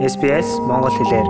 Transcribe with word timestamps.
SBS 0.00 0.48
Монгол 0.64 0.96
хэлээр 0.96 1.28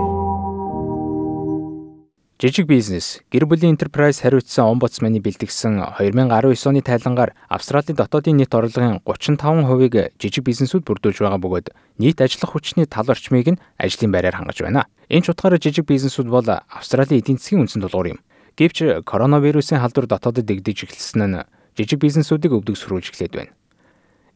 Жижиг 2.39 2.71
бизнес, 2.71 3.19
гэр 3.27 3.43
бүлийн 3.43 3.75
enterprise 3.75 4.23
хариуцсан 4.23 4.71
омбудсманы 4.71 5.19
бэлтгэсэн 5.19 5.99
2019 5.99 6.71
оны 6.71 6.79
тайлангаар 6.79 7.35
Австралийн 7.51 7.99
дотоодын 7.99 8.39
нийт 8.39 8.55
орлогын 8.55 9.03
35%-ыг 9.03 10.15
жижиг 10.15 10.47
бизнесүүд 10.47 10.87
бүрдүүлж 10.87 11.19
байгаа 11.19 11.43
бөгөөд 11.43 11.67
нийт 11.99 12.23
ажиллах 12.23 12.55
хүчний 12.55 12.87
тал 12.87 13.11
орчмыг 13.11 13.59
нь 13.59 13.61
ажлын 13.75 14.15
байраар 14.15 14.39
хангаж 14.39 14.63
байна. 14.63 14.87
Энэ 15.11 15.27
ч 15.27 15.35
утгаараа 15.35 15.59
жижиг 15.59 15.83
бизнесүүд 15.91 16.31
бол 16.31 16.47
Австралийн 16.47 17.19
эдийн 17.19 17.43
засгийн 17.43 17.67
үндсэн 17.67 17.83
тулгуур 17.83 18.15
юм. 18.15 18.23
Гэвч 18.55 19.03
коронавирусын 19.03 19.83
халдвар 19.83 20.07
дотоодод 20.07 20.47
дэгдэж 20.47 20.87
эхэлсэн 20.87 21.27
нь 21.27 21.43
жижиг 21.75 21.99
бизнесүүдийг 21.99 22.55
өвдөгсрүүлж 22.55 23.11
эхлээд 23.11 23.35
байна. 23.35 23.51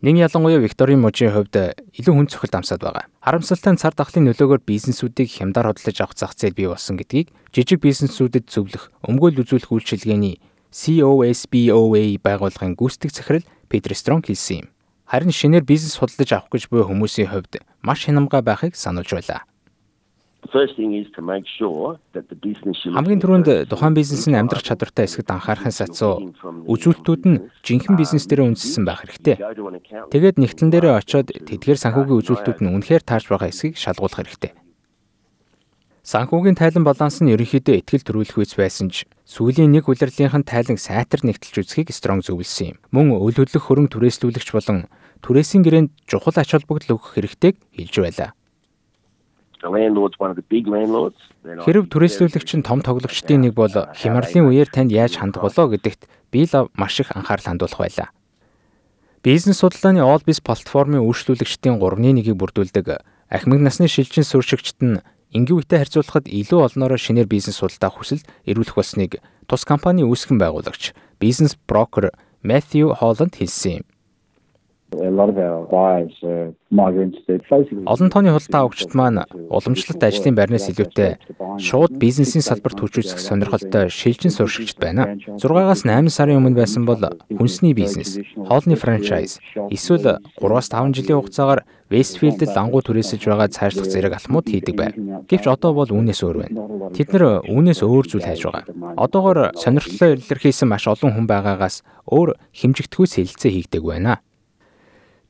Нэг 0.04 0.20
ялангуяа 0.20 0.60
Викторийн 0.60 1.00
мужийн 1.00 1.32
хувьд 1.32 1.80
илүү 1.96 2.14
хүн 2.16 2.28
цохилт 2.28 2.56
амсаад 2.60 2.84
байгаа. 2.84 3.08
Харамсалтай 3.24 3.72
нь 3.72 3.80
цар 3.80 3.96
тахлын 3.96 4.28
нөлөөгөөр 4.28 4.68
бизнесүүдийг 4.68 5.32
хямдар 5.32 5.72
хөдлөж 5.72 6.04
авах 6.04 6.20
зах 6.20 6.36
зээл 6.36 6.52
бий 6.52 6.68
болсон 6.68 7.00
гэдгийг 7.00 7.32
жижиг 7.56 7.80
бизнесүүдэд 7.80 8.52
зөвлөх 8.52 8.92
өмгөөл 9.08 9.40
үзүүлэх 9.48 9.72
үйлчилгээний 9.72 10.44
COSBOA 10.76 12.20
байгууллагын 12.20 12.76
гүйцэтгэх 12.76 13.16
захирал 13.16 13.48
Петр 13.72 13.96
Стронг 13.96 14.28
хэлсэн 14.28 14.68
юм. 14.68 14.70
Харин 15.08 15.32
шинээр 15.32 15.64
бизнес 15.64 15.96
худалдаж 15.96 16.44
авах 16.44 16.52
гэж 16.52 16.68
буй 16.68 16.84
хүмүүсийн 16.84 17.32
хувьд 17.32 17.64
маш 17.80 18.04
хянамга 18.04 18.44
байхыг 18.44 18.76
сануулж 18.76 19.16
байлаа. 19.16 19.48
Хамгийн 22.94 23.22
түрүүнд 23.22 23.70
тухайн 23.70 23.96
бизнес 23.98 24.26
нь 24.30 24.38
амьдрах 24.38 24.64
чадвартай 24.64 25.06
эсгэд 25.10 25.30
анхаарахын 25.32 25.74
сацуу 25.74 26.34
үзүүлэлтүүд 26.70 27.24
нь 27.26 27.38
жинхэнэ 27.66 27.98
бизнес 27.98 28.26
дээр 28.30 28.46
үндэссэн 28.54 28.84
байх 28.86 29.04
хэрэгтэй. 29.04 29.42
Тэгээд 30.12 30.38
нэгтлэн 30.38 30.70
дээрээ 30.70 30.94
очиод 31.02 31.34
тэдгээр 31.34 31.80
санхүүгийн 31.82 32.20
үзүүлэлтүүд 32.22 32.60
нь 32.62 32.72
үнэхээр 32.72 33.04
таарч 33.04 33.26
байгаа 33.30 33.50
эсгийг 33.50 33.76
шалгуулах 33.80 34.22
хэрэгтэй. 34.22 34.54
Санхүүгийн 36.06 36.54
тайлан 36.54 36.86
баланс 36.86 37.18
нь 37.18 37.34
ерөнхийдөө 37.34 37.82
ихтгэл 37.82 38.06
төрүүлэх 38.06 38.38
үйс 38.38 38.54
байсан 38.54 38.94
ч 38.94 39.10
сүүлийн 39.26 39.74
нэг 39.74 39.90
улирлынхан 39.90 40.46
тайлан 40.46 40.78
сайтар 40.78 41.26
нэгтэлж 41.26 41.66
үзхийг 41.66 41.90
Стронг 41.90 42.22
зөвлөсөн 42.30 42.78
юм. 42.78 42.82
Мөн 42.94 43.18
үйл 43.18 43.42
хөдлөх 43.42 43.66
хөрөнгө 43.66 43.98
түрээслүүлэгч 43.98 44.54
болон 44.54 44.86
түрээсийн 45.26 45.66
гэрээнд 45.66 45.90
чухал 46.06 46.38
ач 46.38 46.54
холбогдол 46.54 47.02
өгөх 47.02 47.18
хэрэгтэйг 47.18 47.58
хэлж 47.74 47.96
байлаа. 48.06 48.38
Хэрв 51.66 51.90
түрээслүүлэгч 51.90 52.50
нь 52.62 52.66
том 52.66 52.86
тоглогчдын 52.86 53.50
нэг 53.50 53.54
бол 53.58 53.74
хямралын 53.74 54.50
үеэр 54.50 54.70
танд 54.70 54.94
яаж 54.94 55.18
хандах 55.18 55.50
болоо 55.50 55.74
гэдэгт 55.74 56.06
би 56.30 56.46
л 56.46 56.70
маш 56.78 57.00
их 57.02 57.10
анхаарал 57.16 57.50
хандуулах 57.50 57.82
байлаа. 57.82 58.10
Бизнес 59.26 59.58
судалгааны 59.66 60.06
Allbiz 60.06 60.38
платформын 60.38 61.02
үйлчлүүлэгчдийн 61.02 61.82
3-1-ийг 61.82 62.38
бүрдүүлдэг 62.38 63.02
ахмад 63.34 63.62
насны 63.66 63.90
шилжин 63.90 64.22
суршигчд 64.22 64.78
нь 64.86 65.02
энгийн 65.34 65.58
үетэй 65.58 65.82
харьцуулахад 65.82 66.30
илүү 66.30 66.62
олноороо 66.62 67.02
шинээр 67.02 67.26
бизнес 67.26 67.58
судалдаа 67.58 67.90
хүсэлт 67.90 68.30
эрүүлэх 68.46 68.78
болсныг 68.78 69.18
тус 69.50 69.66
компани 69.66 70.06
үүсгэн 70.06 70.38
байгуулагч 70.38 70.94
бизнес 71.18 71.58
брокер 71.66 72.14
Matthew 72.46 72.94
Holland 73.02 73.34
хэлсэн 73.34 73.82
юм. 73.82 73.86
Олон 77.86 78.10
тооны 78.10 78.30
худалдаа 78.32 78.62
авагчид 78.62 78.94
маань 78.94 79.26
уламжлалт 79.50 80.04
ажлын 80.04 80.36
байрнаас 80.38 80.70
илүүтэй 80.72 81.18
шууд 81.58 81.98
бизнесийн 82.00 82.46
салбарт 82.46 82.80
хүчүүлсэх 82.80 83.20
сонирхолтой 83.20 83.90
шилжин 83.90 84.32
суршигчд 84.32 84.78
байна. 84.80 85.18
6-аас 85.42 85.84
8 85.90 86.10
сарын 86.14 86.38
өмнө 86.40 86.62
байсан 86.62 86.86
бол 86.86 87.02
хүнсний 87.34 87.74
бизнес, 87.74 88.22
хоолны 88.38 88.78
франчайз, 88.78 89.42
эсвэл 89.74 90.22
3-аас 90.38 90.70
5 90.70 90.94
жилийн 90.96 91.20
хугацаагаар 91.20 91.66
Вестфилдэд 91.86 92.58
лангуу 92.58 92.82
түрээсэж 92.82 93.22
байгаа 93.30 93.46
цаашлах 93.46 93.86
зэрэг 93.86 94.18
алхмууд 94.18 94.50
хийдэг 94.50 94.74
байв. 94.74 94.98
Гэвч 95.30 95.46
одоо 95.46 95.78
бол 95.78 95.86
үүнээс 95.86 96.26
өөр 96.26 96.38
байна. 96.42 96.90
Тэд 96.98 97.14
нэр 97.14 97.46
үүнээс 97.46 97.86
өөр 97.86 98.06
зүйл 98.10 98.26
хайж 98.26 98.42
байгаа. 98.42 98.66
Одоогоор 98.98 99.54
сонирхлоо 99.54 100.18
илэрхийлсэн 100.18 100.66
маш 100.66 100.90
олон 100.90 101.14
хүн 101.14 101.30
байгаагаас 101.30 101.86
өөр 102.10 102.42
хэмжигдэхүйс 102.58 103.22
хэлэлцээ 103.22 103.52
хийгдэг 103.54 103.86
байна. 103.86 104.18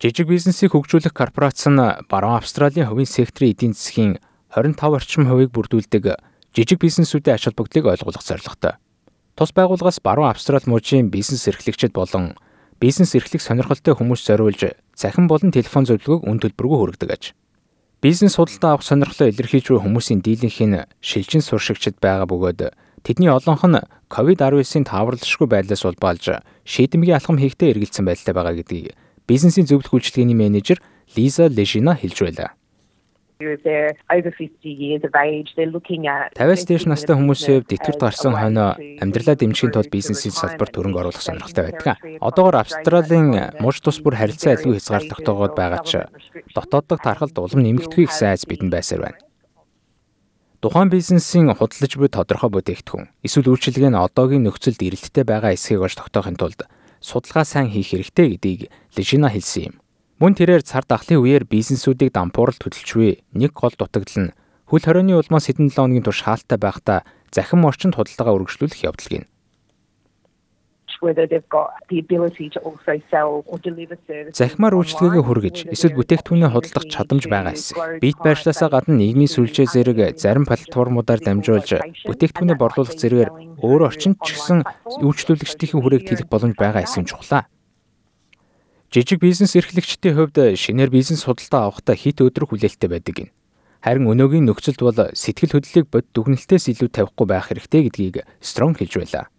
Жижиг 0.05 0.29
бизнесийг 0.29 0.77
хөгжүүлэх 0.77 1.17
корпорац 1.17 1.65
нь 1.65 1.81
баруун 2.05 2.37
Австралийн 2.37 2.85
хувийн 2.85 3.09
секторын 3.09 3.57
эдийн 3.57 3.73
засгийн 3.73 4.21
25 4.53 4.77
орчим 4.93 5.25
хувийг 5.25 5.49
бүрдүүлдэг 5.49 6.21
жижиг 6.53 6.77
бизнесүүдийн 6.77 7.33
ач 7.33 7.49
холбогдлыг 7.49 7.89
ойлгуулах 7.89 8.21
зорилготой. 8.21 8.77
Тус 9.33 9.49
байгууллагаас 9.57 9.97
баруун 10.05 10.29
Австрали 10.29 10.69
мужийн 10.69 11.09
бизнес 11.09 11.49
эрхлэгчид 11.49 11.97
болон 11.97 12.37
бизнес 12.77 13.17
эрхлэх 13.17 13.41
сонирхолтой 13.41 13.97
хүмүүс 13.97 14.21
зориулж 14.29 14.77
цахим 14.93 15.25
болон 15.25 15.49
телефон 15.49 15.89
зөвлөгөөг 15.89 16.29
үн 16.29 16.37
төлбөргүй 16.37 16.77
хүргэдэг 16.77 17.09
аж. 17.09 17.33
Бизнес 17.97 18.37
худалдаа 18.37 18.77
авах 18.77 18.85
сонирхлоо 18.85 19.33
илэрхийлж 19.33 19.73
буй 19.73 19.81
хүмүүсийн 19.81 20.21
дийлэнх 20.21 20.61
нь 20.69 20.85
шилжин 21.01 21.41
суршигчид 21.41 21.97
байгаа 21.97 22.29
бөгөөд 22.29 22.77
тэдний 23.01 23.33
олонх 23.33 23.65
нь 23.65 23.81
COVID-19-ийн 24.13 24.85
тааварлашгүй 24.85 25.49
байдлаас 25.49 25.81
улбаалж 25.81 26.45
шийдэмгийн 26.61 27.17
алхам 27.17 27.41
хийхдээ 27.41 27.73
эргэлзсэн 27.73 28.05
байдалтай 28.05 28.37
байгаа 28.37 28.53
гэдгийг 28.61 28.93
бизнесийн 29.27 29.65
зөвлөх 29.65 29.93
үйлчилгээний 29.93 30.37
менежер 30.37 30.81
Лиза 31.15 31.47
Лежина 31.47 31.95
хэлж 31.95 32.21
байлаа. 32.21 32.53
50-аас 36.39 36.63
дээш 36.63 36.87
настай 36.87 37.19
хүмүүсийн 37.19 37.67
хувьд 37.67 37.75
итгэвч 37.75 37.99
гарсан 37.99 38.31
хойноо 38.31 38.79
амьдралаа 39.03 39.35
дэмжихийн 39.35 39.75
тулд 39.75 39.91
бизнесийн 39.91 40.31
салбарт 40.31 40.71
хөрөнгө 40.71 40.99
оруулах 41.03 41.19
сонирхолтой 41.19 41.67
байдаг. 41.67 41.99
Одоогоор 42.23 42.63
Австралийн 42.63 43.59
муж 43.59 43.83
тус 43.83 43.99
бүр 43.99 44.15
харилцаа 44.15 44.55
айлгүй 44.55 44.79
хязгаар 44.79 45.11
тогтоогоод 45.11 45.51
байгаа 45.51 45.83
ч 45.83 46.07
дотооддох 46.55 47.03
тархалд 47.03 47.35
улам 47.35 47.59
нэмэгдэхүй 47.59 48.07
гэсэн 48.07 48.31
айц 48.31 48.47
бидэнд 48.47 48.71
байсаар 48.71 49.03
байна. 49.03 49.19
Тухайн 50.63 50.87
бизнесийн 50.87 51.51
худалдаж 51.51 51.91
буй 51.99 52.07
тодорхой 52.07 52.49
бүтээгдэхүүн 52.55 53.11
эсвэл 53.19 53.51
үйлчилгээ 53.51 53.91
нь 53.91 53.99
одоогийн 53.99 54.47
нөхцөлд 54.47 54.79
эрэлттэй 54.79 55.27
байгаа 55.27 55.51
эсхийг 55.51 55.83
олж 55.83 55.99
тогтоохын 55.99 56.39
тулд 56.39 56.63
судалгаа 57.05 57.45
сайн 57.45 57.69
хийх 57.69 57.93
хэрэгтэй 57.93 58.39
гэдгийг 58.39 58.61
Лежина 58.95 59.29
хэлсэн 59.29 59.63
юм. 59.69 59.75
Мөн 60.19 60.33
тэрээр 60.39 60.63
цар 60.63 60.87
тахлын 60.87 61.19
үеэр 61.19 61.43
бизнесүүдийг 61.43 62.15
дампууралд 62.15 62.63
хөдөлжвэ. 62.63 63.21
Нэг 63.35 63.51
гол 63.51 63.75
дутагдал 63.75 64.31
нь 64.31 64.35
хөл 64.71 64.83
хорионы 64.87 65.19
улмаас 65.19 65.51
хэдэн 65.51 65.69
7 65.69 65.75
хоногийн 65.75 66.07
турш 66.07 66.23
хаалттай 66.23 66.57
байхдаа 66.57 66.99
захин 67.35 67.67
орчинд 67.67 67.99
худалдаагаа 67.99 68.35
үргэлжлүүлэх 68.39 68.87
явдал 68.87 69.11
гин 69.11 69.25
whether 71.05 71.25
they've 71.29 71.49
got 71.49 71.69
the 71.89 71.99
ability 71.99 72.49
to 72.49 72.59
also 72.67 72.93
sell 73.11 73.43
or 73.45 73.57
deliver 73.67 73.97
services. 74.07 74.37
Захимаар 74.41 74.73
үйлчлэгээ 74.79 75.23
хүргэж 75.25 75.57
эсвэл 75.69 75.97
бүтээгдэхүүнээ 76.01 76.49
худалдах 76.49 76.85
чадамж 76.89 77.23
байгаа 77.29 77.53
эсэх. 77.53 77.77
Бит 78.01 78.17
байршлаасаа 78.25 78.69
гадна 78.73 78.97
нийгмийн 78.97 79.29
сүлжээ 79.29 79.67
зэрэг 79.69 79.99
зарим 80.17 80.49
платформудаар 80.49 81.21
дамжуулж 81.21 81.69
бүтээгдэхүүнээ 82.09 82.57
борлуулах 82.57 82.97
зэрэгээр 82.97 83.31
өөр 83.61 83.81
орчинд 83.85 84.17
ч 84.25 84.33
гэсэн 84.33 84.59
үйлчлүүлэгчдийн 85.05 85.81
хүрээг 85.81 86.03
тэлэх 86.09 86.27
боломж 86.31 86.55
байгаа 86.57 86.81
эсэх 86.81 87.05
чухлаа. 87.05 87.45
Жижиг 88.93 89.19
бизнес 89.19 89.55
эрхлэгчдийн 89.55 90.15
хувьд 90.15 90.37
шинээр 90.55 90.89
бизнес 90.89 91.25
худалдаа 91.25 91.67
авахдаа 91.67 91.95
хит 91.95 92.21
өдрөх 92.21 92.53
хүлээлттэй 92.53 92.89
байдаг 92.89 93.15
юм. 93.19 93.29
Харин 93.85 94.09
өнөөгийн 94.09 94.49
нөхцөлд 94.49 94.81
бол 94.81 94.99
сэтгэл 95.13 95.61
хөдлөлийг 95.61 95.87
бод 95.93 96.05
дүгнэлтээс 96.13 96.73
илүү 96.73 96.89
тавихгүй 96.89 97.25
байх 97.29 97.53
хэрэгтэй 97.53 97.85
гэдгийг 97.85 98.25
Strong 98.41 98.73
хэлж 98.77 98.93
байлаа. 98.97 99.29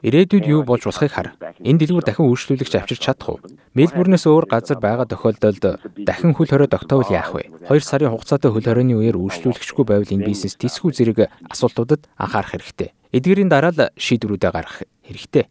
Ирээдүйд 0.00 0.46
юу 0.46 0.62
болж 0.62 0.86
болохыг 0.86 1.10
хар. 1.10 1.34
Энэ 1.58 1.78
дэлгүүр 1.82 2.06
дахин 2.06 2.30
үйлчлүүлэгч 2.30 2.74
авчирч 2.78 3.02
чадах 3.02 3.28
уу? 3.34 3.42
Мельбурнээс 3.74 4.30
өөр 4.30 4.46
газар 4.46 4.78
байгаа 4.78 5.10
тохиолдолд 5.10 5.82
дахин 6.06 6.32
хөл 6.32 6.48
хорой 6.48 6.70
тогтоовол 6.70 7.10
яах 7.10 7.34
вэ? 7.34 7.50
2 7.66 7.82
сарын 7.82 8.14
хугацаатай 8.14 8.54
хөл 8.54 8.62
хоройны 8.62 8.94
үеэр 8.94 9.18
үйлчлүүлэгчгүй 9.18 9.84
байвал 9.84 10.06
энэ 10.06 10.30
бизнес 10.30 10.54
тисгүй 10.54 10.94
зэрэг 10.94 11.34
асуултуудад 11.50 12.06
анхаарах 12.14 12.54
хэрэгтэй. 12.54 12.94
Эдгээрийн 13.10 13.50
дараа 13.50 13.74
л 13.74 13.90
шийдвэрүүдээ 13.98 14.52
гаргах 14.54 14.86
хэрэгтэй. 15.02 15.50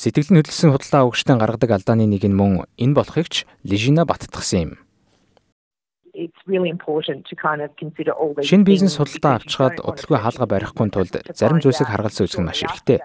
Сэтгэл 0.00 0.32
нь 0.32 0.40
хөдөлсөн 0.40 0.72
худалдаа 0.72 1.04
авагчдын 1.04 1.36
гаргадаг 1.36 1.76
алдааны 1.76 2.08
нэг 2.08 2.24
нь 2.24 2.32
мөн 2.32 2.64
энэ 2.80 2.96
болохыг 2.96 3.28
ч 3.28 3.44
Лежина 3.68 4.08
баттгсан 4.08 4.60
юм. 4.64 4.72
Шинэ 8.40 8.64
бизнес 8.64 8.96
судалдаа 8.96 9.44
авчгаад 9.44 9.84
удалгүй 9.84 10.18
хаалга 10.24 10.46
барихгүй 10.48 10.88
тулд 10.88 11.14
зарим 11.36 11.60
зүйлсийг 11.60 11.92
харгалзан 11.92 12.24
үзэх 12.24 12.40
нь 12.40 12.48
маш 12.48 12.64
хэрэгтэй. 12.64 12.98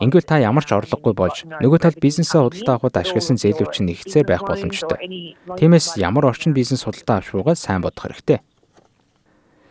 Ингээл 0.00 0.24
та 0.24 0.40
ямар 0.40 0.64
ч 0.64 0.72
орлогогүй 0.72 1.12
болж 1.12 1.44
нөгөө 1.60 1.76
талд 1.76 2.00
бизнесээ 2.00 2.40
худалдаа 2.40 2.80
авахд 2.80 2.96
ашигласан 3.04 3.36
зээлүүд 3.36 3.72
чинь 3.76 3.92
нэгцээр 3.92 4.24
байх 4.24 4.40
боломжтой. 4.48 4.96
Тиймээс 5.60 6.00
ямар 6.00 6.32
орчин 6.32 6.56
бизнес 6.56 6.88
худалдаа 6.88 7.20
авч 7.20 7.36
байгаагаа 7.36 7.56
сайн 7.60 7.84
бодох 7.84 8.08
хэрэгтэй. 8.08 8.40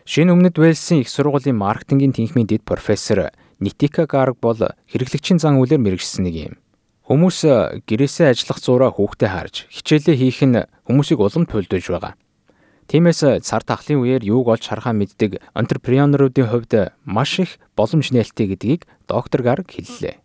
Шинэ 0.06 0.34
өмнөд 0.38 0.54
Вэлсийн 0.54 1.02
их 1.02 1.10
сургуулийн 1.10 1.58
маркетингийн 1.58 2.14
тэнхимийн 2.14 2.46
дэд 2.46 2.62
профессор 2.62 3.34
Нитика 3.60 4.08
Гарг 4.08 4.40
бол 4.40 4.56
хэрэглэгчийн 4.88 5.40
зан 5.44 5.60
үйлээр 5.60 5.84
мэрэгжсэн 5.84 6.24
нэг 6.24 6.36
юм. 6.36 6.56
Хүмүүс 7.04 7.84
гэрээсээ 7.84 8.32
ажиллах 8.32 8.60
зураа 8.64 8.92
хүүхдээ 8.96 9.30
харж 9.30 9.56
хичээлээ 9.68 10.16
хийх 10.16 10.40
нь 10.48 10.64
хүмүүсийг 10.88 11.20
улам 11.20 11.44
туйлдуулж 11.44 11.88
байгаа. 11.92 12.14
Тиймээс 12.88 13.44
цар 13.44 13.64
тахлын 13.68 14.00
үеэр 14.00 14.24
юуг 14.24 14.48
олж 14.54 14.64
харахаа 14.70 14.96
мэддэг 14.96 15.44
энтерпренеруудын 15.58 16.48
хувьд 16.48 16.74
маш 17.04 17.42
их 17.44 17.60
боломж 17.76 18.16
нээлттэй 18.16 18.48
гэдгийг 18.56 18.82
доктор 19.10 19.42
Гарг 19.44 19.68
хэллээ. 19.68 20.22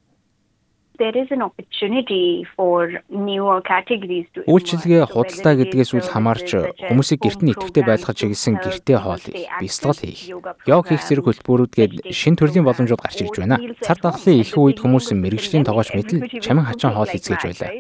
Үйлчилгээ 4.47 5.03
худалдаа 5.11 5.55
гэдгээс 5.59 5.91
үл 5.99 6.07
хамаарч 6.07 6.49
хүмүүсийг 6.87 7.19
гэрт 7.19 7.41
нь 7.43 7.51
идэвхтэй 7.51 7.83
байлгах 7.83 8.15
чиглэсэн 8.15 8.63
гэртээ 8.63 8.99
хоол, 9.03 9.25
бясалгал 9.59 9.99
хийх, 9.99 10.31
йог 10.71 10.87
хийх 10.87 11.03
зэрэг 11.03 11.27
хөтөлбөрүүдгээд 11.27 12.15
шин 12.15 12.39
төрлийн 12.39 12.63
боломжууд 12.63 13.03
гарч 13.03 13.27
ирж 13.27 13.43
байна. 13.43 13.59
Цар 13.83 13.99
тахлын 13.99 14.39
их 14.39 14.55
үед 14.55 14.79
хүмүүс 14.79 15.11
мэрэгжлийн 15.19 15.67
тоогооч 15.67 15.99
мэтэл 15.99 16.31
чамин 16.39 16.63
хачин 16.63 16.95
хоол 16.95 17.11
эзгэж 17.11 17.43
байлаа. 17.43 17.71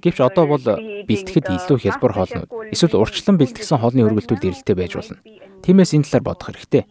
Гэвч 0.00 0.18
одоо 0.24 0.44
бол 0.48 0.64
бэлтгэхэд 0.64 1.52
илүү 1.52 1.78
хялбар 1.84 2.12
хоолнууд 2.16 2.72
эсвэл 2.72 2.96
урьдчилан 2.96 3.36
бэлтгэсэн 3.44 3.76
хоолны 3.76 4.08
өргөлтүүд 4.08 4.40
ирэлттэй 4.40 4.76
байж 4.76 4.92
болно. 4.96 5.20
Тиймээс 5.60 5.92
энэ 5.92 6.08
талаар 6.08 6.32
бодох 6.32 6.48
хэрэгтэй. 6.48 6.88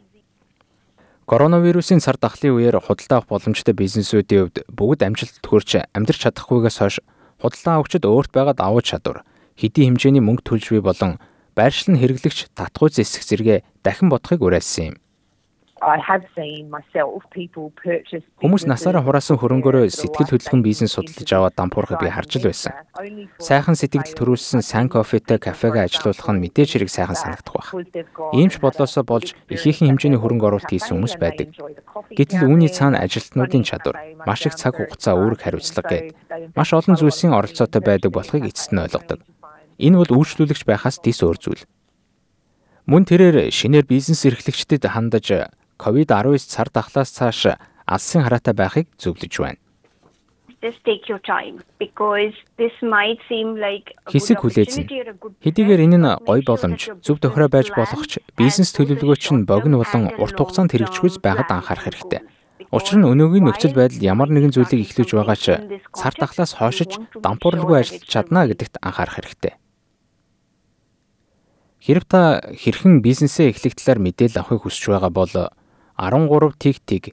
Коронавирусын 1.23 2.03
цар 2.03 2.19
тахлын 2.19 2.51
үеэр 2.59 2.83
худалдаа 2.83 3.23
авах 3.23 3.31
боломжтой 3.31 3.71
бизнесүүдийн 3.71 4.51
хувьд 4.51 4.57
бүгд 4.67 5.07
амжилт 5.07 5.39
төрж 5.39 5.87
амьдрч 5.95 6.19
чадахгүйгээс 6.27 6.77
хойш 6.83 6.99
худалдаа 7.39 7.79
авагчид 7.79 8.03
өөрт 8.03 8.31
байгаа 8.35 8.55
давуу 8.59 8.83
чадвар, 8.83 9.23
хэдийн 9.55 9.95
хэмжээний 9.95 10.19
мөнгө 10.19 10.43
төлж 10.43 10.75
буй 10.75 10.83
болон 10.83 11.23
байршлан 11.55 11.95
хэрэглэгч 11.95 12.51
татхуй 12.51 12.91
зэсэх 12.91 13.23
зэрэгэ 13.23 13.63
дахин 13.87 14.11
бодохыг 14.11 14.43
уриалсан 14.43 14.83
юм. 14.91 14.95
Хүмүүс 18.39 18.63
насаараа 18.63 19.03
хураасан 19.03 19.35
хөрөнгөөрөө 19.35 19.91
сэтгэл 19.91 20.31
хөдлөн 20.31 20.63
бизнес 20.63 20.95
судалж 20.95 21.27
аваад 21.35 21.59
дампуурахыг 21.59 21.99
би 21.99 22.07
харж 22.07 22.39
л 22.39 22.47
байсан. 22.47 22.71
Сайхан 23.43 23.75
сэтгэл 23.75 24.15
төрүүлсэн 24.15 24.63
сайн 24.63 24.87
кофетэй 24.87 25.43
кафега 25.43 25.83
ажилуулах 25.83 26.29
нь 26.31 26.39
мэдээж 26.39 26.79
хэрэг 26.79 26.87
сайхан 26.87 27.19
санагдах 27.19 27.51
байх. 27.51 27.69
Иймч 28.31 28.63
бодлосоо 28.63 29.03
болж 29.03 29.35
ихээхэн 29.51 29.91
хэмжээний 29.91 30.19
хөрөнгө 30.23 30.47
оруулалт 30.47 30.71
хийсэн 30.71 30.95
хүмүүс 30.95 31.19
байдаг. 31.19 31.51
Гэтэл 32.15 32.47
үүний 32.47 32.71
цаана 32.71 33.03
ажилтнуудын 33.03 33.67
чадвар, 33.67 33.99
маш 34.23 34.47
их 34.47 34.55
цаг 34.55 34.79
хугацаа 34.79 35.19
үүрэг 35.19 35.43
хариуцлага 35.43 35.89
гээд 35.91 36.55
маш 36.55 36.69
олон 36.71 36.95
зүйлсийн 36.95 37.35
оролцоотой 37.35 37.81
байдаг 37.83 38.15
болохыг 38.15 38.47
эцэст 38.47 38.71
нь 38.71 38.79
ойлгодог. 38.79 39.19
Энэ 39.83 39.99
бол 39.99 40.15
үйлчлүүлэгч 40.15 40.63
байхаас 40.63 41.03
тис 41.03 41.19
өөр 41.25 41.37
зүйл. 41.41 41.63
Мөн 42.85 43.07
тэрээр 43.07 43.47
шинээр 43.51 43.87
бизнес 43.87 44.27
эрхлэгчдэд 44.27 44.91
хандаж 44.91 45.27
COVID-19 45.83 46.39
цар 46.47 46.71
тахлаас 46.71 47.11
цааш 47.11 47.59
алсын 47.83 48.23
хараатай 48.23 48.55
байхыг 48.55 48.87
зөвлөж 48.95 49.33
байна. 49.43 49.59
Хэсэг 54.07 54.39
хүлээзэн. 54.39 54.87
Хэдийгээр 55.43 55.81
энэ 55.91 55.99
нь 55.99 56.07
гой 56.23 56.39
боломж, 56.47 56.87
зөв 57.03 57.19
тохироо 57.19 57.51
байж 57.51 57.67
болох 57.75 58.07
ч 58.07 58.23
бизнес 58.39 58.71
төлөвлөгөөч 58.71 59.23
нь 59.35 59.43
богино 59.43 59.83
болон 59.83 60.15
урт 60.15 60.39
хугацаанд 60.39 60.71
хэрэгжихүйс 60.71 61.19
байгаад 61.19 61.51
анхаарах 61.51 61.91
хэрэгтэй. 61.91 62.23
Учир 62.71 62.95
нь 62.95 63.09
өнөөгийн 63.11 63.43
нөхцөл 63.43 63.75
байдал 63.75 63.99
ямар 63.99 64.31
нэгэн 64.31 64.55
зүйлийг 64.55 64.87
эхлэж 64.87 65.09
байгаа 65.11 65.35
ч 65.35 65.45
цар 65.91 66.15
тахлаас 66.15 66.55
хойшиж 66.55 66.95
дампуурлгүй 67.19 67.83
ажиллаж 67.83 68.07
чадна 68.07 68.47
гэдэгт 68.47 68.79
анхаарах 68.79 69.19
хэрэгтэй. 69.19 69.59
Хэрв 71.83 72.07
та 72.07 72.39
хэрхэн 72.55 73.03
бизнесээ 73.03 73.51
эхлэх 73.51 73.75
талаар 73.75 73.99
мэдээлэл 73.99 74.39
авахыг 74.39 74.63
хүсэж 74.63 74.95
байгаа 74.95 75.11
бол 75.11 75.33
13 75.97 76.57
тэг 76.57 76.77
тэг 76.85 77.03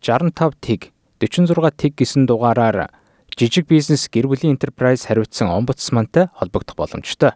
65 0.00 0.58
тэг 0.60 0.80
46 1.20 1.70
тэг 1.76 1.92
гэсэн 1.94 2.26
дугаараар 2.26 2.90
жижиг 3.36 3.66
бизнес 3.66 4.08
гэр 4.10 4.26
бүлийн 4.26 4.54
enterprise 4.58 5.06
хариуцсан 5.06 5.48
омбудсмантай 5.48 6.28
холбогдох 6.34 6.76
боломжтой. 6.76 7.32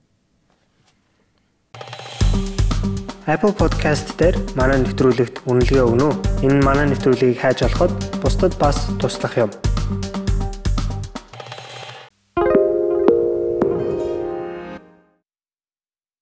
Apple 3.29 3.53
Podcast 3.53 4.17
дээр 4.17 4.41
манай 4.57 4.81
нэвтрүүлэгт 4.81 5.45
үнэлгээ 5.45 5.85
өгнө 5.85 6.07
үү? 6.09 6.49
Энэ 6.49 6.65
манай 6.65 6.89
нэвтрүүлгийг 6.89 7.37
хайж 7.37 7.61
олоход 7.61 7.93
бусдад 8.25 8.57
бас 8.57 8.89
туслах 8.97 9.37
юм. 9.37 9.53